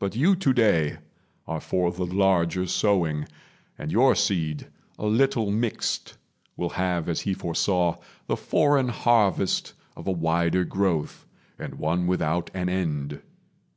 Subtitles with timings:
[0.00, 0.98] But you today
[1.46, 3.28] Are for the larger sowing;
[3.78, 4.66] and your seed,
[4.98, 6.18] A little mixed,
[6.56, 11.26] will have, as He foresaw, The foreign harvest of a wider growth,
[11.60, 13.22] And one without an end.